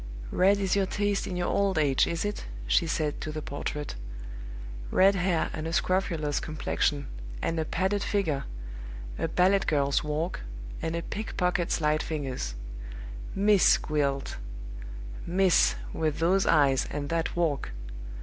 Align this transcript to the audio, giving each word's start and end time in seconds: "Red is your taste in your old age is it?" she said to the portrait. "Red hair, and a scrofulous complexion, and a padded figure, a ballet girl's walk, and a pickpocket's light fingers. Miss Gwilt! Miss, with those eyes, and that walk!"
"Red 0.31 0.57
is 0.57 0.75
your 0.75 0.87
taste 0.87 1.27
in 1.27 1.37
your 1.37 1.49
old 1.49 1.77
age 1.77 2.07
is 2.07 2.25
it?" 2.25 2.45
she 2.65 2.87
said 2.87 3.21
to 3.21 3.31
the 3.31 3.43
portrait. 3.43 3.93
"Red 4.89 5.13
hair, 5.13 5.51
and 5.53 5.67
a 5.67 5.73
scrofulous 5.73 6.39
complexion, 6.39 7.05
and 7.39 7.59
a 7.59 7.65
padded 7.65 8.01
figure, 8.01 8.45
a 9.19 9.27
ballet 9.27 9.59
girl's 9.59 10.03
walk, 10.03 10.39
and 10.81 10.95
a 10.95 11.03
pickpocket's 11.03 11.79
light 11.81 12.01
fingers. 12.01 12.55
Miss 13.35 13.77
Gwilt! 13.77 14.37
Miss, 15.27 15.75
with 15.93 16.17
those 16.17 16.47
eyes, 16.47 16.87
and 16.89 17.09
that 17.09 17.35
walk!" 17.35 17.69